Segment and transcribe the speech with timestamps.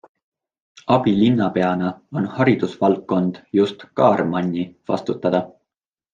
[0.95, 1.91] Abilinnapeana
[2.21, 5.45] on haridusvaldkond just Kaarmanni vastutada.